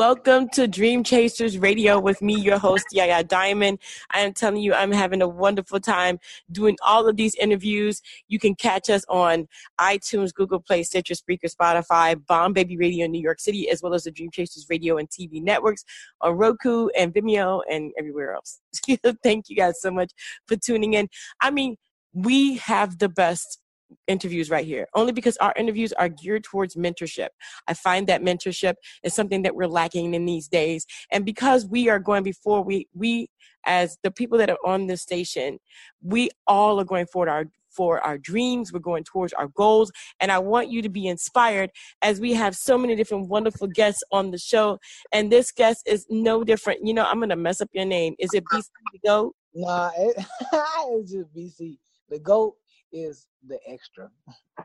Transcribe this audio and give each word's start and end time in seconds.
Welcome 0.00 0.48
to 0.54 0.66
Dream 0.66 1.04
Chasers 1.04 1.58
Radio 1.58 2.00
with 2.00 2.22
me, 2.22 2.40
your 2.40 2.58
host, 2.58 2.86
Yaya 2.90 3.22
Diamond. 3.22 3.80
I 4.10 4.20
am 4.20 4.32
telling 4.32 4.62
you, 4.62 4.72
I'm 4.72 4.92
having 4.92 5.20
a 5.20 5.28
wonderful 5.28 5.78
time 5.78 6.18
doing 6.50 6.78
all 6.82 7.06
of 7.06 7.16
these 7.16 7.34
interviews. 7.34 8.00
You 8.26 8.38
can 8.38 8.54
catch 8.54 8.88
us 8.88 9.04
on 9.10 9.46
iTunes, 9.78 10.32
Google 10.32 10.58
Play, 10.58 10.84
Stitcher, 10.84 11.12
Spreaker, 11.12 11.54
Spotify, 11.54 12.18
Bomb 12.26 12.54
Baby 12.54 12.78
Radio 12.78 13.04
in 13.04 13.12
New 13.12 13.20
York 13.20 13.40
City, 13.40 13.68
as 13.68 13.82
well 13.82 13.92
as 13.92 14.04
the 14.04 14.10
Dream 14.10 14.30
Chasers 14.30 14.64
Radio 14.70 14.96
and 14.96 15.06
TV 15.10 15.42
networks 15.42 15.84
on 16.22 16.32
Roku 16.32 16.88
and 16.98 17.12
Vimeo 17.12 17.60
and 17.70 17.92
everywhere 17.98 18.32
else. 18.32 18.58
Thank 19.22 19.50
you 19.50 19.56
guys 19.56 19.82
so 19.82 19.90
much 19.90 20.12
for 20.46 20.56
tuning 20.56 20.94
in. 20.94 21.10
I 21.42 21.50
mean, 21.50 21.76
we 22.14 22.56
have 22.56 23.00
the 23.00 23.10
best 23.10 23.58
interviews 24.06 24.50
right 24.50 24.66
here 24.66 24.86
only 24.94 25.12
because 25.12 25.36
our 25.38 25.54
interviews 25.56 25.92
are 25.94 26.08
geared 26.08 26.44
towards 26.44 26.76
mentorship. 26.76 27.28
I 27.68 27.74
find 27.74 28.06
that 28.06 28.22
mentorship 28.22 28.74
is 29.02 29.14
something 29.14 29.42
that 29.42 29.54
we're 29.54 29.66
lacking 29.66 30.14
in 30.14 30.26
these 30.26 30.48
days 30.48 30.86
and 31.10 31.24
because 31.24 31.66
we 31.66 31.88
are 31.88 31.98
going 31.98 32.22
before 32.22 32.62
we 32.62 32.88
we 32.94 33.28
as 33.66 33.98
the 34.02 34.10
people 34.10 34.38
that 34.38 34.50
are 34.50 34.58
on 34.64 34.86
this 34.86 35.02
station 35.02 35.58
we 36.02 36.30
all 36.46 36.80
are 36.80 36.84
going 36.84 37.06
forward 37.06 37.28
our 37.28 37.44
for 37.70 38.00
our 38.00 38.18
dreams 38.18 38.72
we're 38.72 38.80
going 38.80 39.04
towards 39.04 39.32
our 39.34 39.48
goals 39.48 39.92
and 40.18 40.32
i 40.32 40.38
want 40.38 40.70
you 40.70 40.82
to 40.82 40.88
be 40.88 41.06
inspired 41.06 41.70
as 42.02 42.20
we 42.20 42.32
have 42.32 42.56
so 42.56 42.76
many 42.76 42.96
different 42.96 43.28
wonderful 43.28 43.68
guests 43.68 44.02
on 44.12 44.30
the 44.30 44.38
show 44.38 44.78
and 45.12 45.30
this 45.30 45.52
guest 45.52 45.82
is 45.86 46.06
no 46.10 46.42
different. 46.42 46.80
You 46.82 46.94
know 46.94 47.04
i'm 47.04 47.20
gonna 47.20 47.36
mess 47.36 47.60
up 47.60 47.68
your 47.72 47.84
name. 47.84 48.14
Is 48.18 48.30
it 48.34 48.44
bc 48.52 48.64
the 48.92 48.98
goat? 49.06 49.34
Nah 49.54 49.90
it, 49.96 50.16
it's 50.52 51.12
just 51.12 51.34
bc 51.34 51.78
the 52.08 52.18
goat 52.18 52.54
is 52.92 53.26
the 53.46 53.58
extra. 53.66 54.10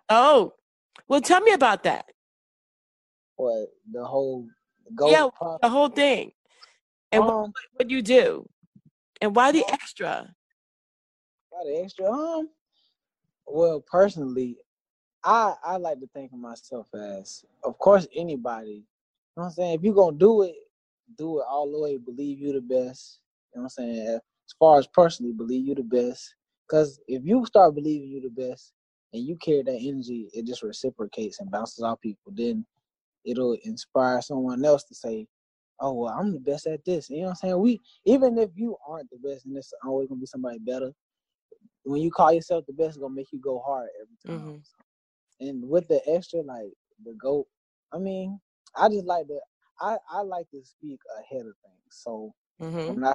Oh, 0.09 0.53
well, 1.07 1.21
tell 1.21 1.41
me 1.41 1.53
about 1.53 1.83
that. 1.83 2.05
What 3.35 3.69
the 3.91 4.05
whole 4.05 4.47
gold 4.95 5.11
yeah, 5.11 5.27
process? 5.35 5.59
the 5.61 5.69
whole 5.69 5.89
thing, 5.89 6.31
and 7.11 7.23
um, 7.23 7.29
what, 7.29 7.53
what 7.73 7.89
you 7.89 8.01
do, 8.01 8.47
and 9.21 9.35
why 9.35 9.51
the 9.51 9.65
extra? 9.67 10.33
Why 11.49 11.63
the 11.65 11.81
extra? 11.83 12.09
Um, 12.09 12.49
well, 13.45 13.81
personally, 13.81 14.57
I 15.23 15.55
I 15.63 15.77
like 15.77 15.99
to 15.99 16.07
think 16.13 16.31
of 16.31 16.39
myself 16.39 16.87
as, 16.93 17.43
of 17.63 17.77
course, 17.77 18.07
anybody. 18.15 18.71
You 18.71 19.41
know 19.41 19.43
what 19.43 19.45
I'm 19.45 19.51
saying? 19.51 19.73
If 19.75 19.83
you're 19.83 19.93
gonna 19.93 20.17
do 20.17 20.43
it, 20.43 20.55
do 21.17 21.39
it 21.39 21.45
all 21.49 21.71
the 21.71 21.79
way. 21.79 21.97
Believe 21.97 22.39
you 22.39 22.53
the 22.53 22.61
best. 22.61 23.19
You 23.53 23.59
know 23.59 23.63
what 23.63 23.73
I'm 23.79 23.95
saying? 23.95 24.07
As 24.07 24.55
far 24.59 24.79
as 24.79 24.87
personally, 24.87 25.33
believe 25.33 25.67
you 25.67 25.75
the 25.75 25.83
best. 25.83 26.35
Because 26.67 26.99
if 27.07 27.23
you 27.23 27.45
start 27.45 27.75
believing 27.75 28.09
you're 28.09 28.21
the 28.21 28.29
best 28.29 28.73
and 29.13 29.23
you 29.23 29.37
carry 29.37 29.63
that 29.63 29.79
energy, 29.79 30.29
it 30.33 30.45
just 30.45 30.63
reciprocates 30.63 31.39
and 31.39 31.51
bounces 31.51 31.83
off 31.83 32.01
people. 32.01 32.33
Then 32.35 32.65
it'll 33.23 33.57
inspire 33.63 34.21
someone 34.21 34.63
else 34.65 34.83
to 34.85 34.95
say, 34.95 35.27
"Oh, 35.79 35.93
well, 35.93 36.13
I'm 36.13 36.33
the 36.33 36.39
best 36.39 36.67
at 36.67 36.83
this." 36.85 37.09
You 37.09 37.17
know 37.17 37.23
what 37.23 37.29
I'm 37.29 37.35
saying? 37.35 37.59
We 37.59 37.81
even 38.05 38.37
if 38.37 38.49
you 38.55 38.77
aren't 38.87 39.09
the 39.09 39.17
best, 39.17 39.45
and 39.45 39.55
it's 39.55 39.73
always 39.85 40.07
gonna 40.07 40.19
be 40.19 40.25
somebody 40.25 40.59
better. 40.59 40.91
When 41.83 42.01
you 42.01 42.09
call 42.09 42.33
yourself 42.33 42.65
the 42.65 42.73
best, 42.73 42.89
it's 42.89 42.97
gonna 42.97 43.13
make 43.13 43.31
you 43.31 43.39
go 43.39 43.59
hard 43.59 43.89
every 44.01 44.37
time. 44.37 44.47
Mm-hmm. 44.47 45.47
And 45.47 45.69
with 45.69 45.87
the 45.87 46.01
extra, 46.07 46.41
like 46.41 46.71
the 47.03 47.13
goat, 47.13 47.47
I 47.91 47.99
mean, 47.99 48.39
I 48.75 48.89
just 48.89 49.05
like 49.05 49.27
to. 49.27 49.39
I 49.79 49.97
I 50.09 50.21
like 50.21 50.49
to 50.51 50.63
speak 50.63 50.99
ahead 51.19 51.45
of 51.45 51.53
things. 51.63 51.89
So 51.89 52.33
mm-hmm. 52.61 52.95
when 52.95 53.03
I 53.03 53.13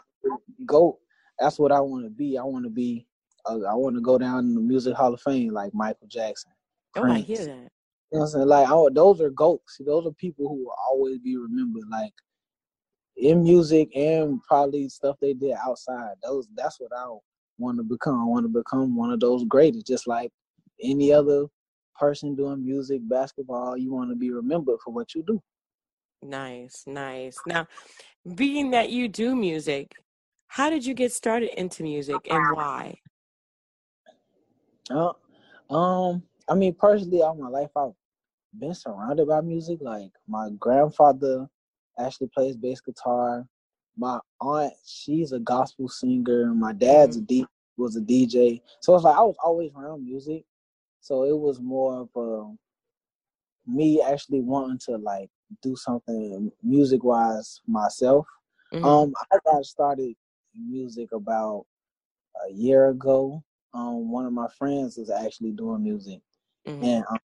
goat, 0.66 0.98
that's 1.38 1.58
what 1.58 1.72
I 1.72 1.80
want 1.80 2.04
to 2.04 2.10
be. 2.10 2.36
I 2.38 2.42
want 2.42 2.64
to 2.64 2.70
be 2.70 3.06
I, 3.46 3.52
I 3.52 3.74
want 3.74 3.96
to 3.96 4.02
go 4.02 4.18
down 4.18 4.46
in 4.46 4.54
the 4.54 4.60
Music 4.60 4.94
Hall 4.94 5.14
of 5.14 5.20
Fame 5.20 5.52
like 5.52 5.74
Michael 5.74 6.06
Jackson. 6.08 6.52
Oh, 6.96 7.02
Prince. 7.02 7.18
I 7.18 7.20
hear 7.20 7.44
that. 7.46 7.70
You 8.12 8.18
know 8.18 8.20
what 8.20 8.20
I'm 8.20 8.28
saying? 8.28 8.48
Like, 8.48 8.68
oh, 8.70 8.90
those 8.90 9.20
are 9.20 9.30
goats. 9.30 9.80
Those 9.84 10.06
are 10.06 10.12
people 10.12 10.48
who 10.48 10.64
will 10.64 10.74
always 10.90 11.18
be 11.18 11.36
remembered. 11.36 11.84
Like 11.90 12.12
in 13.16 13.42
music 13.42 13.94
and 13.94 14.42
probably 14.42 14.88
stuff 14.88 15.16
they 15.20 15.34
did 15.34 15.54
outside. 15.64 16.14
Those 16.22 16.48
that's 16.54 16.80
what 16.80 16.90
I 16.96 17.06
want 17.58 17.78
to 17.78 17.82
become. 17.82 18.20
I 18.20 18.24
want 18.24 18.44
to 18.44 18.48
become 18.48 18.96
one 18.96 19.12
of 19.12 19.20
those 19.20 19.44
greatest, 19.44 19.86
just 19.86 20.06
like 20.06 20.32
any 20.82 21.12
other 21.12 21.46
person 21.98 22.34
doing 22.34 22.64
music, 22.64 23.00
basketball. 23.04 23.76
You 23.76 23.92
want 23.92 24.10
to 24.10 24.16
be 24.16 24.30
remembered 24.30 24.78
for 24.84 24.92
what 24.92 25.14
you 25.14 25.22
do. 25.22 25.40
Nice, 26.22 26.84
nice. 26.86 27.38
Now, 27.46 27.66
being 28.34 28.70
that 28.70 28.90
you 28.90 29.08
do 29.08 29.34
music, 29.34 29.92
how 30.48 30.70
did 30.70 30.84
you 30.84 30.94
get 30.94 31.12
started 31.12 31.58
into 31.58 31.82
music 31.82 32.26
and 32.30 32.54
why? 32.54 32.98
Uh, 34.90 35.12
um, 35.72 36.22
I 36.48 36.54
mean, 36.54 36.74
personally, 36.74 37.22
all 37.22 37.34
my 37.34 37.48
life 37.48 37.70
I've 37.76 37.92
been 38.58 38.74
surrounded 38.74 39.28
by 39.28 39.40
music. 39.40 39.78
Like 39.80 40.10
my 40.28 40.50
grandfather 40.58 41.48
actually 41.98 42.28
plays 42.34 42.56
bass 42.56 42.80
guitar. 42.80 43.46
My 43.96 44.18
aunt, 44.40 44.72
she's 44.84 45.32
a 45.32 45.38
gospel 45.38 45.88
singer. 45.88 46.54
My 46.54 46.72
dad's 46.72 47.16
mm-hmm. 47.16 47.24
a 47.24 47.26
D 47.26 47.46
was 47.76 47.96
a 47.96 48.00
DJ. 48.00 48.60
So 48.80 48.94
it's 48.94 49.04
like 49.04 49.16
I 49.16 49.22
was 49.22 49.36
always 49.42 49.70
around 49.74 50.04
music. 50.04 50.44
So 51.00 51.24
it 51.24 51.36
was 51.36 51.60
more 51.60 52.00
of 52.02 52.08
a 52.16 52.52
me 53.66 54.02
actually 54.02 54.40
wanting 54.40 54.78
to 54.86 54.96
like 54.96 55.30
do 55.62 55.76
something 55.76 56.50
music 56.62 57.04
wise 57.04 57.60
myself. 57.66 58.26
Mm-hmm. 58.72 58.84
Um, 58.84 59.12
I 59.32 59.38
got 59.44 59.64
started 59.64 60.14
music 60.54 61.12
about 61.12 61.66
a 62.46 62.52
year 62.52 62.88
ago 62.88 63.42
um, 63.72 64.10
one 64.10 64.26
of 64.26 64.32
my 64.32 64.48
friends 64.58 64.98
is 64.98 65.10
actually 65.10 65.53
doing 65.53 65.82
music, 65.82 66.20
mm-hmm. 66.66 66.84
and 66.84 67.04
um, 67.10 67.19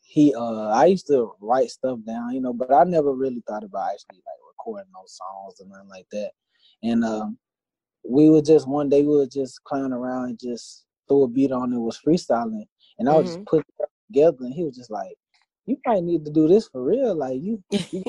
he, 0.00 0.34
uh, 0.34 0.68
I 0.68 0.86
used 0.86 1.06
to 1.08 1.32
write 1.40 1.70
stuff 1.70 1.98
down, 2.06 2.32
you 2.32 2.40
know, 2.40 2.52
but 2.52 2.72
I 2.72 2.84
never 2.84 3.12
really 3.12 3.42
thought 3.46 3.64
about 3.64 3.92
actually 3.92 4.18
like 4.18 4.40
recording 4.48 4.90
those 4.94 5.18
songs 5.18 5.60
or 5.60 5.66
nothing 5.66 5.88
like 5.88 6.06
that. 6.12 6.30
And 6.82 7.04
um, 7.04 7.38
we 8.08 8.30
would 8.30 8.44
just 8.44 8.68
one 8.68 8.88
day 8.88 9.02
we 9.02 9.16
would 9.16 9.30
just 9.30 9.62
clown 9.64 9.92
around 9.92 10.24
and 10.28 10.38
just 10.38 10.84
throw 11.08 11.24
a 11.24 11.28
beat 11.28 11.52
on 11.52 11.72
it, 11.72 11.78
was 11.78 12.00
freestyling, 12.06 12.66
and 12.98 13.08
I 13.08 13.14
would 13.14 13.26
mm-hmm. 13.26 13.34
just 13.34 13.46
put 13.46 13.60
it 13.60 13.88
together, 14.08 14.38
and 14.40 14.54
he 14.54 14.64
was 14.64 14.76
just 14.76 14.90
like, 14.90 15.16
"You 15.66 15.76
might 15.84 16.02
need 16.02 16.24
to 16.24 16.30
do 16.30 16.48
this 16.48 16.68
for 16.68 16.82
real, 16.82 17.14
like 17.14 17.40
you." 17.42 17.62
you 17.90 18.02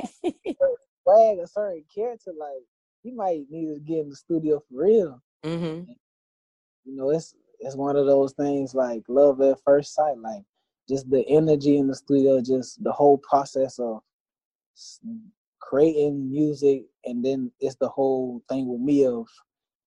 a 1.07 1.47
certain 1.47 1.83
character, 1.93 2.31
like 2.37 2.63
you 3.03 3.15
might 3.15 3.41
need 3.49 3.73
to 3.73 3.79
get 3.79 3.99
in 3.99 4.09
the 4.09 4.15
studio 4.15 4.59
for 4.69 4.83
real. 4.83 5.21
Mm-hmm 5.43 5.91
you 6.85 6.95
know, 6.95 7.09
it's 7.09 7.35
it's 7.59 7.75
one 7.75 7.95
of 7.95 8.05
those 8.05 8.33
things 8.33 8.75
like 8.75 9.03
love 9.07 9.41
at 9.41 9.59
first 9.65 9.93
sight, 9.95 10.17
like 10.19 10.43
just 10.87 11.09
the 11.09 11.25
energy 11.27 11.77
in 11.77 11.87
the 11.87 11.95
studio, 11.95 12.41
just 12.41 12.83
the 12.83 12.91
whole 12.91 13.17
process 13.17 13.79
of 13.79 14.01
creating 15.61 16.29
music, 16.31 16.83
and 17.05 17.23
then 17.23 17.51
it's 17.59 17.75
the 17.75 17.89
whole 17.89 18.41
thing 18.49 18.67
with 18.67 18.81
me 18.81 19.05
of 19.05 19.25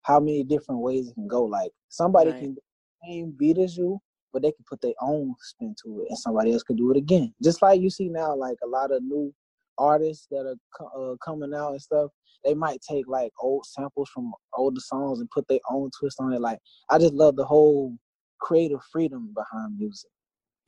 how 0.02 0.18
many 0.18 0.42
different 0.42 0.80
ways 0.80 1.08
it 1.08 1.14
can 1.14 1.28
go. 1.28 1.44
Like 1.44 1.70
somebody 1.88 2.32
right. 2.32 2.40
can 2.40 2.56
same 3.04 3.30
beat 3.38 3.58
as 3.58 3.76
you, 3.76 4.00
but 4.32 4.42
they 4.42 4.50
can 4.52 4.64
put 4.68 4.80
their 4.80 4.94
own 5.00 5.34
spin 5.40 5.74
to 5.84 6.00
it, 6.00 6.06
and 6.08 6.18
somebody 6.18 6.52
else 6.52 6.62
can 6.62 6.76
do 6.76 6.90
it 6.90 6.96
again. 6.96 7.32
Just 7.42 7.62
like 7.62 7.80
you 7.80 7.90
see 7.90 8.08
now, 8.08 8.34
like 8.34 8.58
a 8.64 8.68
lot 8.68 8.90
of 8.90 9.02
new 9.02 9.32
artists 9.78 10.26
that 10.30 10.56
are 10.84 11.12
uh, 11.12 11.16
coming 11.24 11.54
out 11.54 11.72
and 11.72 11.82
stuff, 11.82 12.10
they 12.44 12.54
might 12.54 12.80
take 12.88 13.06
like 13.08 13.32
old 13.40 13.64
samples 13.66 14.10
from 14.12 14.32
older 14.54 14.80
songs 14.80 15.20
and 15.20 15.30
put 15.30 15.46
their 15.48 15.60
own 15.70 15.90
twist 15.98 16.18
on 16.20 16.32
it. 16.32 16.40
Like 16.40 16.58
I 16.90 16.98
just 16.98 17.14
love 17.14 17.36
the 17.36 17.44
whole 17.44 17.96
creative 18.40 18.80
freedom 18.92 19.34
behind 19.34 19.78
music. 19.78 20.10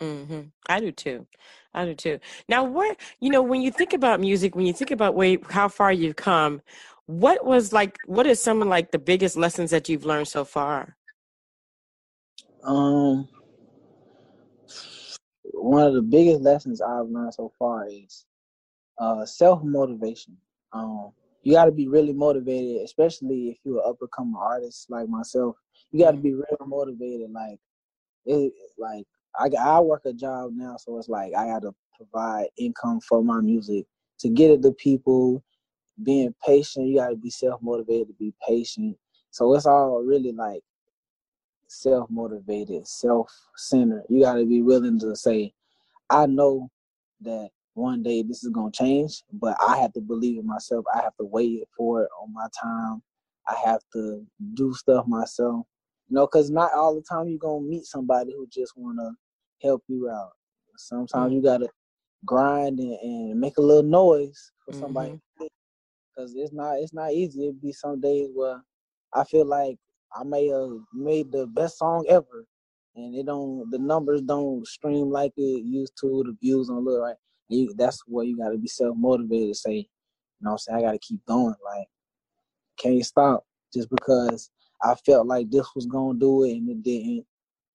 Mm-hmm. 0.00 0.40
I 0.68 0.80
do 0.80 0.92
too. 0.92 1.26
I 1.74 1.84
do 1.84 1.94
too. 1.94 2.20
Now, 2.48 2.64
what 2.64 2.96
you 3.20 3.30
know, 3.30 3.42
when 3.42 3.60
you 3.60 3.70
think 3.70 3.92
about 3.92 4.20
music, 4.20 4.56
when 4.56 4.66
you 4.66 4.72
think 4.72 4.90
about 4.90 5.14
way 5.14 5.38
how 5.50 5.68
far 5.68 5.92
you've 5.92 6.16
come, 6.16 6.62
what 7.06 7.44
was 7.44 7.72
like? 7.72 7.98
What 8.06 8.26
is 8.26 8.40
some 8.42 8.62
of 8.62 8.68
like 8.68 8.92
the 8.92 8.98
biggest 8.98 9.36
lessons 9.36 9.70
that 9.70 9.88
you've 9.88 10.06
learned 10.06 10.28
so 10.28 10.44
far? 10.44 10.96
Um, 12.64 13.28
one 15.52 15.86
of 15.86 15.94
the 15.94 16.02
biggest 16.02 16.40
lessons 16.40 16.80
I've 16.80 17.08
learned 17.08 17.34
so 17.34 17.52
far 17.58 17.86
is 17.86 18.24
uh, 19.00 19.24
self 19.26 19.64
motivation. 19.64 20.36
Um, 20.72 21.10
you 21.42 21.54
got 21.54 21.64
to 21.64 21.72
be 21.72 21.88
really 21.88 22.12
motivated, 22.12 22.82
especially 22.82 23.48
if 23.48 23.58
you're 23.64 23.78
an 23.78 23.84
up 23.88 23.96
and 24.00 24.10
coming 24.12 24.34
artist 24.38 24.90
like 24.90 25.08
myself. 25.08 25.56
You 25.90 26.04
got 26.04 26.12
to 26.12 26.18
be 26.18 26.34
real 26.34 26.44
motivated. 26.66 27.30
Like 27.32 27.58
it, 28.26 28.52
like 28.78 29.06
I 29.38 29.48
I 29.58 29.80
work 29.80 30.02
a 30.04 30.12
job 30.12 30.50
now, 30.54 30.76
so 30.76 30.98
it's 30.98 31.08
like 31.08 31.32
I 31.34 31.46
got 31.46 31.62
to 31.62 31.72
provide 31.96 32.48
income 32.58 33.00
for 33.00 33.24
my 33.24 33.40
music 33.40 33.86
to 34.20 34.28
get 34.28 34.50
it 34.50 34.62
to 34.62 34.72
people. 34.72 35.42
Being 36.02 36.34
patient, 36.46 36.86
you 36.86 36.96
got 36.98 37.08
to 37.08 37.16
be 37.16 37.30
self 37.30 37.60
motivated 37.62 38.08
to 38.08 38.14
be 38.14 38.32
patient. 38.46 38.96
So 39.30 39.54
it's 39.54 39.66
all 39.66 40.02
really 40.02 40.32
like 40.32 40.62
self 41.66 42.10
motivated, 42.10 42.86
self 42.86 43.30
centered. 43.56 44.04
You 44.08 44.22
got 44.22 44.34
to 44.34 44.46
be 44.46 44.62
willing 44.62 44.98
to 45.00 45.16
say, 45.16 45.52
I 46.10 46.26
know 46.26 46.70
that 47.22 47.50
one 47.74 48.02
day 48.02 48.22
this 48.22 48.44
is 48.44 48.50
gonna 48.50 48.70
change, 48.72 49.22
but 49.32 49.56
I 49.60 49.78
have 49.78 49.92
to 49.94 50.00
believe 50.00 50.38
in 50.38 50.46
myself. 50.46 50.84
I 50.94 51.02
have 51.02 51.16
to 51.16 51.24
wait 51.24 51.62
for 51.76 52.02
it 52.02 52.10
on 52.20 52.32
my 52.32 52.46
time. 52.60 53.02
I 53.48 53.54
have 53.64 53.80
to 53.94 54.26
do 54.54 54.72
stuff 54.74 55.06
myself. 55.06 55.66
You 56.08 56.16
know, 56.16 56.26
because 56.26 56.50
not 56.50 56.72
all 56.74 56.94
the 56.94 57.02
time 57.02 57.28
you're 57.28 57.38
gonna 57.38 57.62
meet 57.62 57.84
somebody 57.84 58.32
who 58.32 58.46
just 58.48 58.72
wanna 58.76 59.10
help 59.62 59.82
you 59.88 60.08
out. 60.10 60.32
Sometimes 60.76 61.32
you 61.32 61.42
gotta 61.42 61.68
grind 62.24 62.78
and, 62.78 62.98
and 63.02 63.40
make 63.40 63.56
a 63.58 63.62
little 63.62 63.82
noise 63.82 64.50
for 64.64 64.72
mm-hmm. 64.72 64.80
somebody 64.80 65.20
because 66.20 66.34
it's 66.36 66.52
not 66.52 66.74
it's 66.78 66.92
not 66.92 67.12
easy. 67.12 67.44
It'd 67.44 67.62
be 67.62 67.72
some 67.72 68.00
days 68.00 68.30
where 68.34 68.62
I 69.14 69.24
feel 69.24 69.46
like 69.46 69.76
I 70.14 70.24
may 70.24 70.48
have 70.48 70.70
made 70.92 71.30
the 71.30 71.46
best 71.46 71.78
song 71.78 72.04
ever, 72.08 72.44
and 72.96 73.14
it 73.14 73.26
don't 73.26 73.70
the 73.70 73.78
numbers 73.78 74.22
don't 74.22 74.66
stream 74.66 75.10
like 75.10 75.32
it 75.36 75.64
used 75.64 75.94
to. 76.00 76.24
The 76.24 76.36
views 76.40 76.68
don't 76.68 76.84
look 76.84 77.00
right. 77.00 77.16
You, 77.50 77.74
that's 77.76 78.02
where 78.06 78.24
you 78.24 78.36
got 78.36 78.50
to 78.50 78.58
be 78.58 78.68
self 78.68 78.96
motivated 78.96 79.48
to 79.48 79.54
say, 79.54 79.74
you 79.76 79.84
know, 80.40 80.52
I'm 80.52 80.58
saying 80.58 80.78
I 80.78 80.82
got 80.82 80.92
to 80.92 80.98
keep 80.98 81.24
going. 81.26 81.54
Like 81.64 81.86
can't 82.78 83.04
stop 83.04 83.44
just 83.72 83.90
because 83.90 84.50
I 84.82 84.94
felt 85.06 85.26
like 85.26 85.50
this 85.50 85.66
was 85.74 85.86
gonna 85.86 86.18
do 86.18 86.44
it 86.44 86.52
and 86.52 86.68
it 86.70 86.82
didn't. 86.82 87.26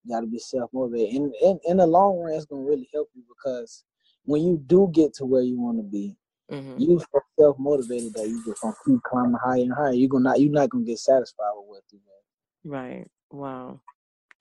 You 0.03 0.09
got 0.09 0.21
to 0.21 0.27
be 0.27 0.39
self 0.39 0.71
motivated, 0.73 1.15
and 1.15 1.33
in, 1.41 1.59
in 1.65 1.77
the 1.77 1.87
long 1.87 2.19
run, 2.19 2.33
it's 2.33 2.45
gonna 2.45 2.63
really 2.63 2.89
help 2.93 3.09
you 3.13 3.23
because 3.27 3.83
when 4.23 4.43
you 4.43 4.61
do 4.65 4.89
get 4.93 5.13
to 5.15 5.25
where 5.25 5.41
you 5.41 5.59
want 5.59 5.77
to 5.77 5.83
be, 5.83 6.15
mm-hmm. 6.51 6.79
you 6.79 7.01
self 7.39 7.57
motivated 7.59 8.13
that 8.13 8.27
you 8.27 8.43
just 8.45 8.61
gonna 8.61 8.75
keep 8.85 9.01
climbing 9.03 9.37
higher 9.43 9.61
and 9.61 9.73
higher. 9.73 9.93
You're 9.93 10.09
gonna 10.09 10.29
not 10.29 10.39
you're 10.39 10.51
not 10.51 10.69
gonna 10.69 10.85
get 10.85 10.99
satisfied 10.99 11.51
with 11.55 11.67
what 11.67 11.83
you. 11.91 11.99
Right. 12.63 13.07
Wow. 13.31 13.81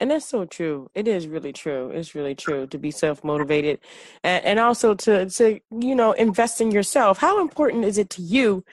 And 0.00 0.10
that's 0.10 0.26
so 0.26 0.44
true. 0.44 0.90
It 0.94 1.06
is 1.06 1.28
really 1.28 1.52
true. 1.52 1.90
It's 1.90 2.14
really 2.14 2.34
true 2.34 2.66
to 2.66 2.78
be 2.78 2.90
self 2.90 3.22
motivated, 3.22 3.78
and, 4.24 4.44
and 4.44 4.58
also 4.60 4.94
to 4.94 5.30
to 5.30 5.60
you 5.70 5.94
know 5.94 6.12
invest 6.12 6.60
in 6.60 6.70
yourself. 6.72 7.18
How 7.18 7.40
important 7.40 7.84
is 7.84 7.96
it 7.96 8.10
to 8.10 8.22
you 8.22 8.64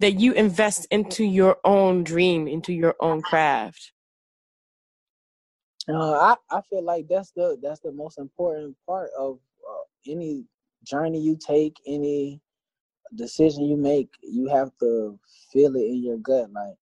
that 0.00 0.20
you 0.20 0.32
invest 0.32 0.86
into 0.90 1.24
your 1.24 1.56
own 1.64 2.04
dream, 2.04 2.46
into 2.46 2.72
your 2.72 2.94
own 3.00 3.22
craft? 3.22 3.92
Uh, 5.88 6.12
I 6.12 6.36
I 6.50 6.60
feel 6.62 6.82
like 6.82 7.06
that's 7.08 7.30
the 7.30 7.58
that's 7.62 7.80
the 7.80 7.92
most 7.92 8.18
important 8.18 8.76
part 8.86 9.10
of 9.18 9.38
uh, 9.68 9.84
any 10.10 10.44
journey 10.84 11.20
you 11.20 11.36
take, 11.36 11.76
any 11.86 12.40
decision 13.14 13.64
you 13.64 13.76
make. 13.76 14.10
You 14.22 14.48
have 14.48 14.70
to 14.80 15.18
feel 15.52 15.76
it 15.76 15.86
in 15.86 16.02
your 16.02 16.18
gut. 16.18 16.52
Like 16.52 16.74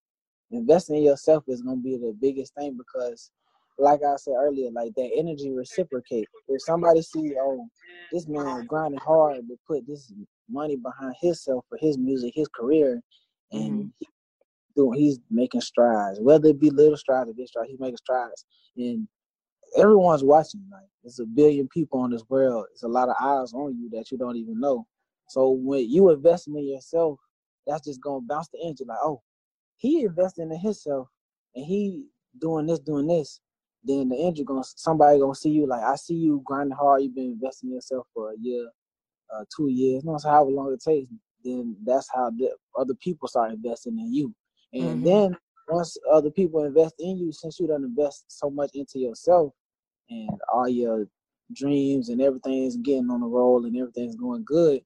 investing 0.51 0.97
in 0.97 1.03
yourself 1.05 1.45
is 1.49 1.63
gonna 1.63 1.77
be 1.77 1.97
the 1.97 2.17
biggest 2.21 2.55
thing 2.55 2.77
because, 2.77 3.31
like 3.79 4.01
I 4.07 4.17
said 4.17 4.35
earlier, 4.37 4.71
like 4.71 4.93
that 4.95 5.11
energy 5.17 5.51
reciprocate. 5.53 6.29
If 6.49 6.63
somebody 6.63 7.03
see, 7.03 7.35
oh, 7.41 7.67
this 8.13 8.29
man 8.29 8.67
grinding 8.67 9.01
hard 9.01 9.49
to 9.49 9.57
put 9.67 9.87
this 9.87 10.13
money 10.49 10.77
behind 10.77 11.15
himself 11.21 11.65
for 11.69 11.79
his 11.81 11.99
music, 11.99 12.33
his 12.35 12.49
career, 12.49 13.01
and 13.53 13.73
mm-hmm. 13.73 13.89
he 13.99 14.09
doing 14.77 14.99
he's 14.99 15.19
making 15.31 15.61
strides. 15.61 16.19
Whether 16.21 16.49
it 16.49 16.61
be 16.61 16.71
little 16.71 16.97
strides 16.97 17.31
or 17.31 17.35
big 17.35 17.49
strides, 17.49 17.71
he's 17.71 17.81
making 17.81 17.97
strides. 17.99 18.45
And 18.77 19.09
everyone's 19.77 20.25
watching. 20.25 20.65
Like 20.71 20.89
there's 21.03 21.21
a 21.21 21.27
billion 21.27 21.69
people 21.69 22.01
on 22.01 22.11
this 22.11 22.25
world. 22.29 22.67
It's 22.73 22.83
a 22.83 22.89
lot 22.89 23.09
of 23.09 23.17
eyes 23.21 23.53
on 23.53 23.77
you 23.79 23.89
that 23.91 24.11
you 24.11 24.19
don't 24.19 24.37
even 24.37 24.61
know. 24.61 24.87
So 25.29 25.51
when 25.51 25.91
you 25.91 26.11
invest 26.11 26.49
in 26.49 26.57
yourself, 26.67 27.19
that's 27.67 27.85
just 27.85 28.01
gonna 28.01 28.21
bounce 28.27 28.49
the 28.49 28.59
energy. 28.63 28.85
Like, 28.87 28.99
oh, 29.03 29.23
he 29.77 30.03
investing 30.03 30.51
in 30.51 30.59
himself, 30.59 31.09
and 31.55 31.65
he 31.65 32.05
doing 32.41 32.67
this, 32.67 32.79
doing 32.81 33.07
this. 33.07 33.41
Then 33.85 34.09
the 34.09 34.17
energy 34.17 34.45
gonna 34.45 34.65
somebody 34.65 35.19
gonna 35.19 35.35
see 35.35 35.51
you. 35.51 35.67
Like, 35.67 35.83
I 35.83 35.97
see 35.97 36.15
you 36.15 36.43
grinding 36.45 36.77
hard. 36.77 37.03
You've 37.03 37.15
been 37.15 37.33
investing 37.33 37.71
in 37.71 37.75
yourself 37.75 38.07
for 38.15 38.33
a 38.33 38.35
year, 38.41 38.67
uh, 39.35 39.45
two 39.55 39.69
years. 39.69 40.03
You 40.05 40.11
know, 40.11 40.19
so 40.19 40.31
however 40.31 40.51
long 40.51 40.73
it 40.73 40.83
takes 40.83 41.11
then 41.45 41.77
that's 41.85 42.09
how 42.13 42.31
the 42.31 42.51
other 42.79 42.95
people 42.95 43.29
start 43.29 43.53
investing 43.53 43.99
in 43.99 44.13
you. 44.13 44.35
And 44.73 44.83
mm-hmm. 44.83 45.05
then 45.05 45.37
once 45.69 45.97
other 46.13 46.31
people 46.31 46.65
invest 46.65 46.95
in 46.99 47.19
you, 47.19 47.33
since 47.33 47.61
you 47.61 47.67
don't 47.67 47.85
invest 47.85 48.25
so 48.29 48.51
much 48.51 48.71
into 48.75 48.99
yourself 48.99 49.53
and 50.09 50.31
all 50.53 50.69
your 50.69 51.07
dreams 51.55 52.09
and 52.09 52.21
everything's 52.21 52.77
getting 52.79 53.11
on 53.11 53.21
the 53.21 53.27
roll 53.27 53.65
and 53.67 53.77
everything's 53.77 54.17
going 54.17 54.45
good, 54.45 54.81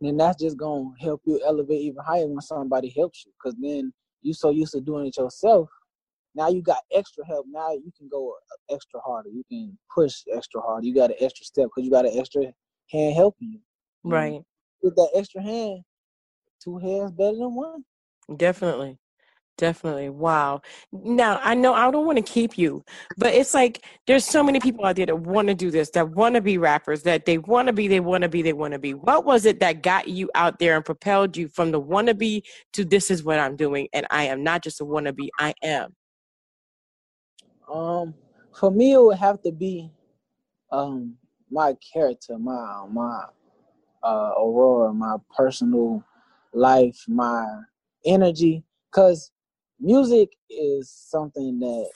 then 0.00 0.16
that's 0.16 0.42
just 0.42 0.56
gonna 0.56 0.90
help 1.00 1.20
you 1.26 1.40
elevate 1.44 1.80
even 1.80 2.02
higher 2.02 2.26
when 2.26 2.40
somebody 2.40 2.92
helps 2.96 3.24
you. 3.26 3.32
Cause 3.42 3.54
then 3.60 3.92
you're 4.22 4.34
so 4.34 4.50
used 4.50 4.72
to 4.72 4.80
doing 4.80 5.06
it 5.06 5.16
yourself. 5.16 5.68
Now 6.34 6.48
you 6.48 6.62
got 6.62 6.78
extra 6.92 7.24
help. 7.26 7.46
Now 7.50 7.72
you 7.72 7.92
can 7.96 8.08
go 8.08 8.30
uh, 8.30 8.74
extra 8.74 9.00
harder. 9.00 9.30
You 9.30 9.42
can 9.50 9.76
push 9.94 10.22
extra 10.32 10.60
hard. 10.60 10.84
You 10.84 10.94
got 10.94 11.10
an 11.10 11.16
extra 11.20 11.44
step 11.44 11.66
because 11.66 11.84
you 11.84 11.90
got 11.90 12.06
an 12.06 12.18
extra 12.18 12.42
hand 12.90 13.14
helping 13.14 13.52
you. 13.52 13.60
Right 14.04 14.42
with 14.82 14.96
that 14.96 15.10
extra 15.14 15.42
hand, 15.42 15.80
two 16.62 16.78
hands 16.78 17.12
better 17.12 17.36
than 17.36 17.54
one. 17.54 17.84
Definitely. 18.34 18.98
Definitely. 19.58 20.08
Wow. 20.08 20.62
Now, 20.90 21.38
I 21.42 21.54
know 21.54 21.74
I 21.74 21.90
don't 21.90 22.06
want 22.06 22.16
to 22.16 22.22
keep 22.22 22.56
you, 22.56 22.82
but 23.18 23.34
it's 23.34 23.52
like 23.52 23.84
there's 24.06 24.24
so 24.24 24.42
many 24.42 24.58
people 24.58 24.86
out 24.86 24.96
there 24.96 25.04
that 25.04 25.20
want 25.20 25.48
to 25.48 25.54
do 25.54 25.70
this, 25.70 25.90
that 25.90 26.08
want 26.12 26.34
to 26.36 26.40
be 26.40 26.56
rappers, 26.56 27.02
that 27.02 27.26
they 27.26 27.36
want 27.36 27.66
to 27.66 27.74
be, 27.74 27.86
they 27.86 28.00
want 28.00 28.22
to 28.22 28.30
be, 28.30 28.40
they 28.40 28.54
want 28.54 28.72
to 28.72 28.78
be. 28.78 28.94
What 28.94 29.26
was 29.26 29.44
it 29.44 29.60
that 29.60 29.82
got 29.82 30.08
you 30.08 30.30
out 30.34 30.60
there 30.60 30.76
and 30.76 30.84
propelled 30.84 31.36
you 31.36 31.48
from 31.48 31.72
the 31.72 31.80
wannabe 31.80 32.42
to 32.72 32.86
this 32.86 33.10
is 33.10 33.22
what 33.22 33.38
I'm 33.38 33.54
doing 33.54 33.88
and 33.92 34.06
I 34.10 34.24
am 34.24 34.42
not 34.42 34.62
just 34.62 34.80
a 34.80 34.84
wannabe, 34.84 35.28
I 35.38 35.52
am? 35.62 35.94
Um, 37.70 38.14
for 38.52 38.70
me, 38.70 38.92
it 38.92 39.02
would 39.02 39.18
have 39.18 39.40
to 39.42 39.52
be 39.52 39.90
um 40.72 41.16
my 41.50 41.76
character, 41.92 42.38
my 42.38 42.86
my 42.90 43.24
uh, 44.02 44.32
Aurora, 44.38 44.92
my 44.92 45.16
personal 45.36 46.02
life, 46.52 47.04
my 47.06 47.44
energy, 48.04 48.64
because 48.90 49.30
music 49.78 50.30
is 50.48 50.90
something 50.90 51.58
that 51.60 51.90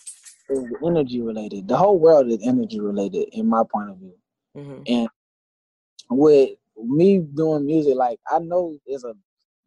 is 0.51 0.65
energy 0.85 1.21
related. 1.21 1.69
The 1.69 1.77
whole 1.77 1.99
world 1.99 2.29
is 2.29 2.47
energy 2.47 2.81
related, 2.81 3.29
in 3.33 3.49
my 3.49 3.63
point 3.71 3.91
of 3.91 3.99
view. 3.99 4.15
Mm-hmm. 4.57 4.83
And 4.87 5.09
with 6.11 6.51
me 6.77 7.19
doing 7.19 7.67
music, 7.67 7.97
like 7.97 8.19
I 8.31 8.39
know 8.39 8.79
there's 8.87 9.05
a 9.05 9.15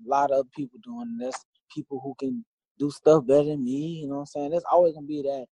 lot 0.05 0.31
of 0.31 0.51
people 0.51 0.79
doing 0.84 1.17
this, 1.17 1.36
people 1.74 2.00
who 2.03 2.15
can 2.20 2.46
do 2.79 2.91
stuff 2.91 3.25
better 3.25 3.46
than 3.46 3.63
me. 3.63 4.00
You 4.01 4.08
know 4.08 4.15
what 4.15 4.20
I'm 4.22 4.25
saying? 4.27 4.51
There's 4.51 4.63
always 4.72 4.93
gonna 4.93 5.08
be 5.08 5.24
that. 5.24 5.46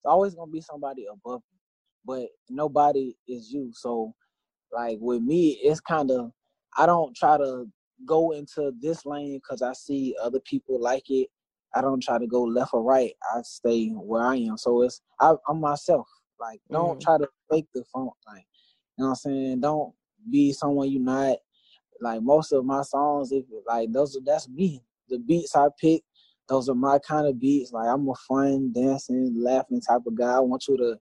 It's 0.00 0.10
always 0.10 0.34
gonna 0.34 0.50
be 0.50 0.62
somebody 0.62 1.06
above 1.12 1.42
me, 1.52 1.58
but 2.06 2.28
nobody 2.48 3.14
is 3.28 3.52
you. 3.52 3.70
So 3.74 4.14
like 4.72 4.96
with 5.00 5.22
me, 5.22 5.60
it's 5.62 5.80
kind 5.80 6.10
of 6.10 6.32
I 6.78 6.86
don't 6.86 7.14
try 7.14 7.36
to 7.36 7.66
go 8.06 8.30
into 8.30 8.72
this 8.80 9.04
lane 9.04 9.36
because 9.36 9.60
I 9.60 9.74
see 9.74 10.14
other 10.22 10.40
people 10.40 10.80
like 10.80 11.10
it. 11.10 11.28
I 11.74 11.82
don't 11.82 12.02
try 12.02 12.18
to 12.18 12.26
go 12.26 12.42
left 12.44 12.72
or 12.72 12.82
right. 12.82 13.12
I 13.34 13.42
stay 13.42 13.88
where 13.90 14.22
I 14.22 14.36
am. 14.36 14.56
So 14.56 14.82
it's 14.82 15.02
I, 15.20 15.34
am 15.50 15.60
myself. 15.60 16.08
Like 16.40 16.60
don't 16.70 16.98
mm. 16.98 17.02
try 17.02 17.18
to 17.18 17.28
fake 17.50 17.68
the 17.74 17.84
funk. 17.92 18.12
Like 18.26 18.46
you 18.96 19.04
know 19.04 19.10
what 19.10 19.10
I'm 19.10 19.14
saying. 19.16 19.60
Don't 19.60 19.92
be 20.30 20.52
someone 20.52 20.90
you're 20.90 21.02
not. 21.02 21.36
Like 22.00 22.22
most 22.22 22.52
of 22.52 22.64
my 22.64 22.80
songs, 22.82 23.32
if 23.32 23.44
like 23.66 23.92
those 23.92 24.18
that's 24.24 24.48
me. 24.48 24.82
The 25.10 25.18
beats 25.18 25.54
I 25.54 25.66
pick, 25.78 26.02
those 26.50 26.68
are 26.68 26.74
my 26.74 26.98
kind 26.98 27.28
of 27.28 27.40
beats. 27.40 27.72
Like 27.72 27.88
I'm 27.88 28.08
a 28.08 28.14
fun, 28.28 28.72
dancing, 28.74 29.34
laughing 29.38 29.80
type 29.80 30.02
of 30.04 30.16
guy. 30.16 30.34
I 30.34 30.40
want 30.40 30.66
you 30.68 30.76
to, 30.76 30.82
you 30.82 30.88
know 30.90 30.96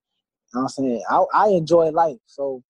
what 0.52 0.62
I'm 0.62 0.70
saying. 0.70 1.04
I 1.10 1.24
I 1.34 1.48
enjoy 1.50 1.90
life. 1.90 2.20
So 2.28 2.64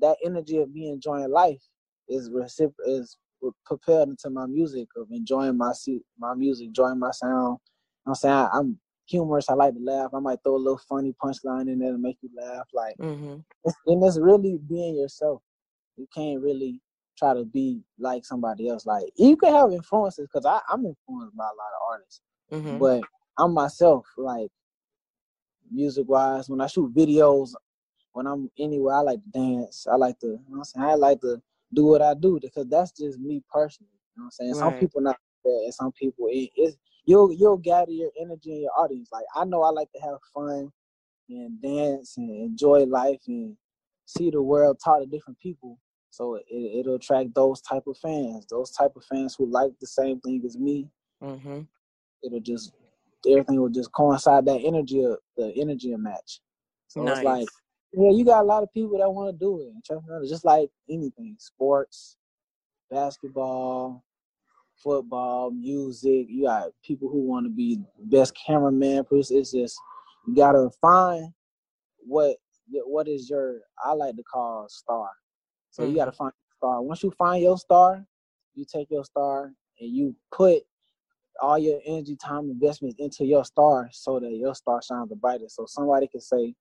that 0.00 0.16
energy 0.24 0.58
of 0.58 0.70
me 0.72 0.90
enjoying 0.90 1.30
life 1.30 1.62
is 2.08 2.28
recipro- 2.28 2.72
is 2.86 3.16
propelled 3.64 4.08
into 4.08 4.30
my 4.30 4.46
music 4.46 4.88
of 4.96 5.06
enjoying 5.12 5.56
my 5.56 5.72
my 6.18 6.34
music, 6.34 6.66
enjoying 6.66 6.98
my 6.98 7.12
sound. 7.12 7.58
I'm 8.06 8.14
saying 8.16 8.34
I, 8.34 8.58
am 8.58 8.78
humorous. 9.06 9.48
I 9.48 9.54
like 9.54 9.74
to 9.74 9.80
laugh. 9.80 10.10
I 10.12 10.18
might 10.18 10.40
throw 10.42 10.56
a 10.56 10.58
little 10.58 10.80
funny 10.88 11.14
punchline 11.22 11.68
in 11.68 11.78
there 11.78 11.92
to 11.92 11.98
make 11.98 12.18
you 12.20 12.30
laugh. 12.36 12.66
Like, 12.74 12.96
mm-hmm. 12.98 13.36
it's, 13.64 13.76
and 13.86 14.04
it's 14.04 14.18
really 14.18 14.58
being 14.68 14.96
yourself. 14.96 15.40
You 15.96 16.08
can't 16.12 16.42
really 16.42 16.80
try 17.16 17.34
to 17.34 17.44
be 17.44 17.80
like 17.98 18.24
somebody 18.24 18.68
else. 18.68 18.86
Like, 18.86 19.04
you 19.16 19.36
can 19.36 19.52
have 19.52 19.72
influences 19.72 20.28
because 20.32 20.46
I'm 20.46 20.86
influenced 20.86 21.36
by 21.36 21.44
a 21.44 21.56
lot 21.56 21.72
of 21.74 21.92
artists, 21.92 22.20
mm-hmm. 22.52 22.78
but 22.78 23.02
I'm 23.38 23.52
myself. 23.52 24.06
Like, 24.16 24.50
music 25.70 26.08
wise, 26.08 26.48
when 26.48 26.60
I 26.60 26.66
shoot 26.66 26.94
videos, 26.94 27.54
when 28.12 28.26
I'm 28.26 28.50
anywhere, 28.58 28.94
I 28.94 29.00
like 29.00 29.22
to 29.22 29.30
dance. 29.30 29.86
I 29.90 29.96
like 29.96 30.18
to, 30.20 30.26
you 30.26 30.40
know 30.48 30.58
I'm 30.58 30.64
saying, 30.64 30.86
I 30.86 30.94
like 30.94 31.20
to 31.22 31.42
do 31.72 31.84
what 31.84 32.02
I 32.02 32.14
do 32.14 32.38
because 32.40 32.66
that's 32.68 32.92
just 32.92 33.18
me 33.18 33.42
personally. 33.52 33.90
You 34.16 34.22
know 34.22 34.24
what 34.24 34.26
I'm 34.26 34.30
saying? 34.30 34.52
Right. 34.52 34.58
Some 34.58 34.80
people 34.80 35.00
not 35.00 35.18
that, 35.44 35.60
and 35.64 35.74
some 35.74 35.92
people 35.92 36.28
it, 36.30 36.50
it's 36.54 36.76
you'll 37.04 37.32
you'll 37.32 37.58
gather 37.58 37.90
your 37.90 38.10
energy 38.20 38.52
in 38.52 38.62
your 38.62 38.70
audience. 38.78 39.08
Like 39.12 39.24
I 39.34 39.44
know 39.44 39.62
I 39.62 39.70
like 39.70 39.90
to 39.92 40.00
have 40.00 40.18
fun 40.32 40.70
and 41.28 41.60
dance 41.60 42.16
and 42.16 42.30
enjoy 42.30 42.84
life 42.84 43.20
and 43.26 43.56
see 44.06 44.30
the 44.30 44.42
world 44.42 44.78
talk 44.82 45.00
to 45.00 45.06
different 45.06 45.38
people. 45.40 45.78
So 46.14 46.36
it, 46.36 46.44
it'll 46.48 46.94
attract 46.94 47.34
those 47.34 47.60
type 47.60 47.88
of 47.88 47.98
fans, 47.98 48.46
those 48.48 48.70
type 48.70 48.92
of 48.94 49.04
fans 49.04 49.34
who 49.36 49.50
like 49.50 49.72
the 49.80 49.86
same 49.88 50.20
thing 50.20 50.42
as 50.46 50.56
me. 50.56 50.88
Mm-hmm. 51.20 51.62
It'll 52.22 52.40
just 52.40 52.72
everything 53.28 53.60
will 53.60 53.68
just 53.68 53.90
coincide 53.90 54.46
that 54.46 54.60
energy 54.64 55.02
of 55.02 55.18
the 55.36 55.52
energy 55.56 55.92
of 55.92 55.98
match. 55.98 56.40
So 56.86 57.02
nice. 57.02 57.16
it's 57.16 57.24
like 57.24 57.48
yeah, 57.92 58.10
you 58.10 58.24
got 58.24 58.42
a 58.42 58.46
lot 58.46 58.62
of 58.62 58.72
people 58.72 58.96
that 58.98 59.10
want 59.10 59.34
to 59.34 59.44
do 59.44 59.60
it. 59.60 60.28
Just 60.28 60.44
like 60.44 60.70
anything, 60.88 61.34
sports, 61.40 62.16
basketball, 62.92 64.04
football, 64.76 65.50
music. 65.50 66.26
You 66.28 66.44
got 66.46 66.68
people 66.84 67.08
who 67.08 67.26
want 67.26 67.46
to 67.46 67.50
be 67.50 67.80
best 68.04 68.34
cameraman. 68.46 69.04
It's 69.10 69.50
just 69.50 69.76
you 70.28 70.36
gotta 70.36 70.70
find 70.80 71.32
what 71.98 72.36
what 72.86 73.08
is 73.08 73.28
your 73.28 73.62
I 73.84 73.94
like 73.94 74.14
to 74.14 74.22
call 74.22 74.68
star. 74.68 75.08
So 75.74 75.82
mm-hmm. 75.82 75.90
you 75.90 75.98
gotta 75.98 76.12
find 76.12 76.30
your 76.32 76.56
star. 76.56 76.82
Once 76.82 77.02
you 77.02 77.10
find 77.18 77.42
your 77.42 77.58
star, 77.58 78.06
you 78.54 78.64
take 78.64 78.92
your 78.92 79.04
star 79.04 79.50
and 79.80 79.90
you 79.90 80.14
put 80.30 80.62
all 81.42 81.58
your 81.58 81.80
energy, 81.84 82.14
time, 82.14 82.48
investments 82.48 82.94
into 83.00 83.24
your 83.24 83.44
star 83.44 83.88
so 83.90 84.20
that 84.20 84.30
your 84.30 84.54
star 84.54 84.80
shines 84.80 85.08
the 85.08 85.16
brightest. 85.16 85.56
So 85.56 85.66
somebody 85.66 86.06
can 86.06 86.20
say, 86.20 86.54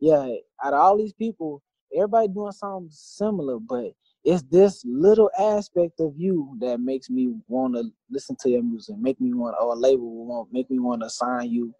yeah, 0.00 0.34
out 0.62 0.74
of 0.74 0.80
all 0.80 0.98
these 0.98 1.14
people, 1.14 1.62
everybody 1.96 2.28
doing 2.28 2.52
something 2.52 2.90
similar, 2.90 3.58
but 3.58 3.92
it's 4.22 4.42
this 4.50 4.84
little 4.84 5.30
aspect 5.38 5.98
of 6.00 6.12
you 6.18 6.54
that 6.60 6.78
makes 6.78 7.08
me 7.08 7.32
want 7.46 7.74
to 7.74 7.84
listen 8.10 8.36
to 8.40 8.50
your 8.50 8.62
music, 8.62 8.96
make 8.98 9.18
me 9.18 9.32
want, 9.32 9.56
or 9.58 9.72
a 9.72 9.78
label 9.78 10.26
want, 10.26 10.52
make 10.52 10.70
me 10.70 10.78
want 10.78 11.00
to 11.00 11.08
sign 11.08 11.50
you, 11.50 11.72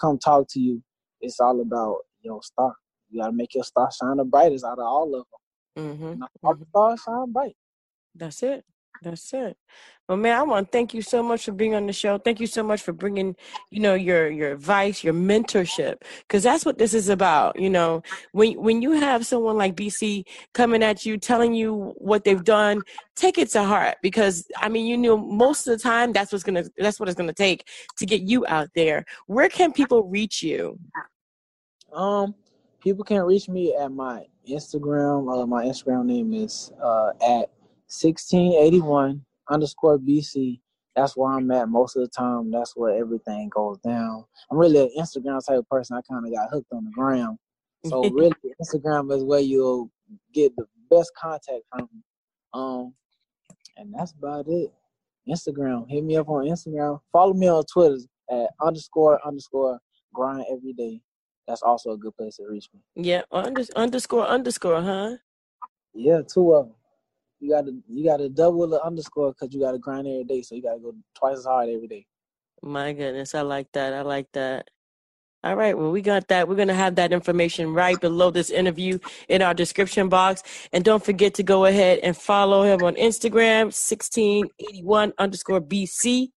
come 0.00 0.16
talk 0.16 0.46
to 0.50 0.60
you. 0.60 0.80
It's 1.20 1.40
all 1.40 1.60
about 1.60 1.96
your 2.20 2.40
star. 2.40 2.72
You 3.10 3.22
gotta 3.22 3.32
make 3.32 3.52
your 3.52 3.64
star 3.64 3.90
shine 3.90 4.18
the 4.18 4.24
brightest 4.24 4.64
out 4.64 4.78
of 4.78 4.84
all 4.84 5.06
of 5.06 5.10
them. 5.10 5.40
Mm-hmm. 5.76 6.20
The 6.42 6.66
stars 6.70 7.02
shine 7.04 7.32
bright. 7.32 7.56
That's 8.14 8.42
it. 8.42 8.64
That's 9.02 9.32
it. 9.34 9.56
Well, 10.08 10.16
man, 10.16 10.38
I 10.38 10.42
want 10.42 10.66
to 10.66 10.70
thank 10.70 10.94
you 10.94 11.02
so 11.02 11.22
much 11.22 11.44
for 11.44 11.52
being 11.52 11.74
on 11.74 11.86
the 11.86 11.92
show. 11.92 12.16
Thank 12.16 12.40
you 12.40 12.46
so 12.46 12.62
much 12.62 12.80
for 12.80 12.92
bringing, 12.92 13.34
you 13.70 13.80
know, 13.80 13.94
your 13.94 14.30
your 14.30 14.52
advice, 14.52 15.02
your 15.02 15.14
mentorship, 15.14 16.02
because 16.20 16.42
that's 16.44 16.64
what 16.64 16.78
this 16.78 16.94
is 16.94 17.08
about. 17.08 17.58
You 17.58 17.70
know, 17.70 18.02
when 18.32 18.52
when 18.54 18.82
you 18.82 18.92
have 18.92 19.26
someone 19.26 19.56
like 19.56 19.74
BC 19.74 20.24
coming 20.54 20.82
at 20.82 21.04
you, 21.04 21.18
telling 21.18 21.54
you 21.54 21.92
what 21.98 22.24
they've 22.24 22.44
done, 22.44 22.82
take 23.16 23.36
it 23.36 23.50
to 23.50 23.64
heart. 23.64 23.96
Because 24.00 24.46
I 24.56 24.68
mean, 24.68 24.86
you 24.86 24.96
know, 24.96 25.16
most 25.16 25.66
of 25.66 25.76
the 25.76 25.82
time, 25.82 26.12
that's 26.12 26.32
what's 26.32 26.44
gonna 26.44 26.64
that's 26.78 27.00
what 27.00 27.08
it's 27.08 27.18
gonna 27.18 27.32
take 27.32 27.68
to 27.98 28.06
get 28.06 28.22
you 28.22 28.46
out 28.46 28.68
there. 28.74 29.04
Where 29.26 29.48
can 29.48 29.72
people 29.72 30.04
reach 30.04 30.42
you? 30.42 30.78
Um, 31.92 32.34
people 32.86 33.02
can 33.02 33.22
reach 33.22 33.48
me 33.48 33.74
at 33.74 33.90
my 33.90 34.24
Instagram. 34.48 35.42
Uh, 35.42 35.44
my 35.44 35.64
Instagram 35.64 36.04
name 36.04 36.32
is 36.32 36.70
uh, 36.80 37.08
at 37.20 37.50
1681 37.90 39.24
underscore 39.50 39.98
BC. 39.98 40.60
That's 40.94 41.16
where 41.16 41.32
I'm 41.32 41.50
at 41.50 41.68
most 41.68 41.96
of 41.96 42.02
the 42.02 42.08
time. 42.08 42.52
That's 42.52 42.76
where 42.76 42.96
everything 42.96 43.48
goes 43.48 43.78
down. 43.78 44.24
I'm 44.48 44.56
really 44.56 44.82
an 44.82 44.90
Instagram 44.96 45.44
type 45.44 45.58
of 45.58 45.68
person. 45.68 45.96
I 45.96 46.00
kind 46.08 46.24
of 46.24 46.32
got 46.32 46.48
hooked 46.52 46.72
on 46.72 46.84
the 46.84 46.92
gram. 46.92 47.36
So 47.86 48.02
really, 48.10 48.32
Instagram 48.60 49.14
is 49.16 49.22
where 49.22 49.38
you'll 49.38 49.92
get 50.34 50.56
the 50.56 50.64
best 50.90 51.12
contact 51.16 51.62
from. 51.70 51.88
Um, 52.52 52.94
and 53.76 53.94
that's 53.96 54.12
about 54.12 54.46
it. 54.48 54.72
Instagram. 55.28 55.88
Hit 55.88 56.02
me 56.02 56.16
up 56.16 56.28
on 56.28 56.46
Instagram. 56.46 56.98
Follow 57.12 57.32
me 57.32 57.48
on 57.48 57.62
Twitter 57.72 57.98
at 58.28 58.48
underscore 58.60 59.24
underscore 59.24 59.78
grind 60.12 60.46
every 60.50 60.72
day. 60.72 61.00
That's 61.46 61.62
also 61.62 61.92
a 61.92 61.96
good 61.96 62.16
place 62.16 62.36
to 62.36 62.44
reach 62.48 62.68
me. 62.74 62.80
Yeah, 62.96 63.22
under, 63.30 63.62
underscore 63.76 64.26
underscore, 64.26 64.82
huh? 64.82 65.16
Yeah, 65.94 66.22
two 66.26 66.52
of 66.52 66.66
them 66.66 66.74
you 67.40 67.50
gotta 67.50 67.72
you 67.88 68.04
gotta 68.04 68.28
double 68.28 68.66
the 68.66 68.82
underscore 68.82 69.32
because 69.32 69.54
you 69.54 69.60
gotta 69.60 69.78
grind 69.78 70.06
every 70.06 70.24
day. 70.24 70.42
So 70.42 70.54
you 70.54 70.62
gotta 70.62 70.80
go 70.80 70.94
twice 71.14 71.38
as 71.38 71.44
hard 71.44 71.68
every 71.68 71.86
day. 71.86 72.06
My 72.62 72.92
goodness, 72.92 73.34
I 73.34 73.42
like 73.42 73.68
that. 73.72 73.92
I 73.92 74.02
like 74.02 74.28
that. 74.32 74.68
All 75.44 75.54
right, 75.54 75.78
well, 75.78 75.92
we 75.92 76.02
got 76.02 76.26
that. 76.28 76.48
We're 76.48 76.56
going 76.56 76.66
to 76.66 76.74
have 76.74 76.96
that 76.96 77.12
information 77.12 77.72
right 77.72 78.00
below 78.00 78.32
this 78.32 78.50
interview 78.50 78.98
in 79.28 79.42
our 79.42 79.54
description 79.54 80.08
box. 80.08 80.42
And 80.72 80.82
don't 80.84 81.04
forget 81.04 81.34
to 81.34 81.44
go 81.44 81.66
ahead 81.66 82.00
and 82.02 82.16
follow 82.16 82.64
him 82.64 82.82
on 82.82 82.96
Instagram, 82.96 83.66
1681 83.66 85.12
underscore 85.18 85.60
BC 85.60 86.30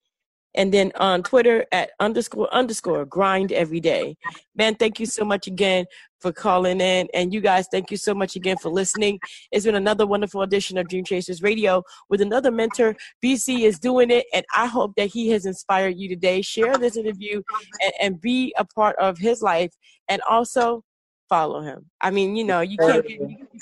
and 0.56 0.74
then 0.74 0.92
on 0.96 1.24
Twitter 1.24 1.66
at 1.72 1.92
underscore 2.00 2.54
underscore 2.54 3.06
grind 3.06 3.52
every 3.52 3.80
day. 3.80 4.16
Man, 4.56 4.76
thank 4.76 5.00
you 5.00 5.06
so 5.06 5.24
much 5.24 5.48
again 5.48 5.86
for 6.20 6.32
calling 6.32 6.82
in. 6.82 7.08
And 7.14 7.34
you 7.34 7.42
guys, 7.42 7.68
thank 7.72 7.92
you 7.92 7.98
so 7.98 8.14
much 8.14 8.36
again 8.36 8.58
for 8.58 8.70
listening. 8.70 9.20
It's 9.52 9.66
been 9.66 9.76
another 9.76 10.06
wonderful 10.06 10.42
edition 10.42 10.78
of 10.78 10.88
Dream 10.88 11.06
Chasers 11.06 11.42
Radio 11.42 11.84
with 12.10 12.22
another 12.22 12.52
mentor. 12.52 12.96
BC 13.24 13.62
is 13.62 13.80
doing 13.80 14.12
it, 14.12 14.26
and 14.34 14.46
I 14.56 14.68
hope 14.68 14.96
that 14.98 15.08
he 15.08 15.30
has 15.30 15.46
inspired 15.46 15.98
you 15.98 16.10
today. 16.10 16.42
Share 16.42 16.78
this 16.78 16.98
interview 16.98 17.42
and, 17.82 17.94
and 18.02 18.22
be 18.22 18.54
a 18.58 18.66
part 18.66 18.96
of 18.98 19.18
his 19.18 19.42
life. 19.42 19.72
And 20.10 20.22
also, 20.30 20.84
follow 21.30 21.62
him. 21.62 21.86
I 22.02 22.12
mean, 22.12 22.36
you 22.36 22.44
know, 22.44 22.62
you 22.62 22.78
can't 22.78 23.08
get, 23.08 23.20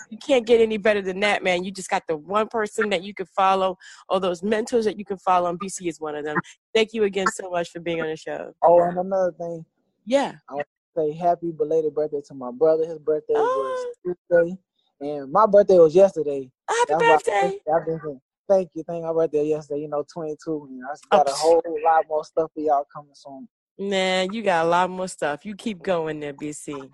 you 0.09 0.17
can't 0.25 0.47
get 0.47 0.61
any 0.61 0.77
better 0.77 1.01
than 1.01 1.19
that, 1.19 1.43
man. 1.43 1.63
You 1.63 1.71
just 1.71 1.89
got 1.89 2.03
the 2.07 2.15
one 2.15 2.47
person 2.47 2.89
that 2.89 3.03
you 3.03 3.13
can 3.13 3.25
follow, 3.27 3.77
or 4.09 4.19
those 4.19 4.41
mentors 4.41 4.85
that 4.85 4.97
you 4.97 5.05
can 5.05 5.17
follow, 5.17 5.49
and 5.49 5.59
BC 5.59 5.87
is 5.87 5.99
one 5.99 6.15
of 6.15 6.25
them. 6.25 6.37
Thank 6.73 6.93
you 6.93 7.03
again 7.03 7.27
so 7.27 7.49
much 7.49 7.69
for 7.69 7.79
being 7.79 8.01
on 8.01 8.07
the 8.07 8.15
show. 8.15 8.53
Oh, 8.63 8.81
and 8.81 8.97
another 8.97 9.33
thing. 9.33 9.65
Yeah. 10.05 10.35
I 10.49 10.53
want 10.53 10.67
to 10.95 11.01
say 11.01 11.13
happy 11.13 11.51
belated 11.51 11.93
birthday 11.93 12.21
to 12.27 12.33
my 12.33 12.51
brother. 12.51 12.87
His 12.87 12.99
birthday 12.99 13.33
oh. 13.35 13.93
was 14.03 14.15
Tuesday, 14.31 14.57
and 15.01 15.31
my 15.31 15.45
birthday 15.45 15.77
was 15.77 15.93
yesterday. 15.93 16.49
Happy 16.69 16.93
That's 16.97 17.23
birthday! 17.23 17.59
Saying, 17.67 18.19
thank 18.49 18.69
you, 18.73 18.83
thank 18.83 19.01
you. 19.01 19.07
My 19.07 19.13
birthday 19.13 19.45
yesterday. 19.45 19.81
You 19.81 19.89
know, 19.89 20.05
22. 20.11 20.69
And 20.71 20.81
I 20.83 20.93
oh, 21.11 21.17
got 21.17 21.27
oh. 21.29 21.31
a 21.31 21.35
whole 21.35 21.63
lot 21.83 22.05
more 22.07 22.23
stuff 22.23 22.51
for 22.53 22.61
y'all 22.61 22.87
coming 22.93 23.11
soon. 23.13 23.47
Man, 23.79 24.33
you 24.33 24.41
got 24.41 24.65
a 24.65 24.69
lot 24.69 24.89
more 24.89 25.07
stuff. 25.07 25.45
You 25.45 25.55
keep 25.55 25.83
going 25.83 26.19
there, 26.19 26.33
BC. 26.33 26.89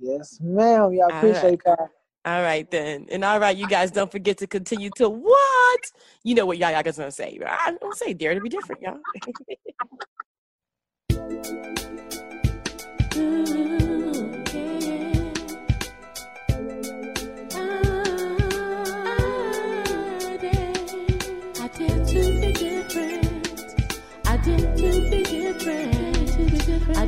Yes, 0.00 0.38
ma'am. 0.40 0.92
Y'all 0.92 1.08
appreciate 1.08 1.62
that. 1.64 1.90
All 2.24 2.42
right 2.42 2.70
then, 2.70 3.06
and 3.10 3.24
all 3.24 3.40
right, 3.40 3.56
you 3.56 3.66
guys, 3.66 3.90
don't 3.90 4.10
forget 4.10 4.36
to 4.38 4.46
continue 4.46 4.90
to 4.90 5.08
what 5.08 5.80
you 6.22 6.34
know 6.34 6.44
what 6.44 6.58
y'all 6.58 6.70
y'all 6.70 6.82
gonna 6.82 7.10
say. 7.10 7.38
I 7.46 7.76
don't 7.80 7.94
say 7.94 8.12
dare 8.12 8.34
to 8.34 8.40
be 8.40 8.50
different, 8.50 8.82
y'all. 8.82 8.98
I 26.96 27.06